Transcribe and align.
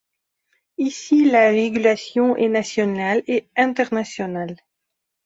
Ici 0.79 1.19
la 1.29 1.49
régulation 1.51 2.35
est 2.35 2.47
nationale 2.49 3.21
et 3.27 3.47
internationale. 3.55 4.57